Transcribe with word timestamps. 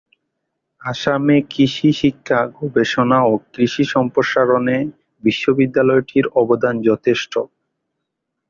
আসামে 0.81 1.37
কৃষি 1.51 1.89
শিক্ষা, 2.01 2.39
গবেষণা 2.57 3.19
ও 3.25 3.43
কৃষি 3.53 3.83
সম্প্রসারণে 3.93 4.77
বিশ্ববিদ্যালয়টির 5.23 6.25
অবদান 6.41 6.75
যথেষ্ট। 6.81 7.33